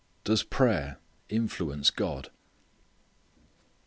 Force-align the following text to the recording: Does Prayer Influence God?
Does 0.23 0.41
Prayer 0.41 0.97
Influence 1.29 1.91
God? 1.91 2.31